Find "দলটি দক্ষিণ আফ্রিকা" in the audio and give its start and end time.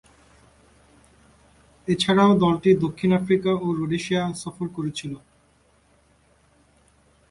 2.43-3.51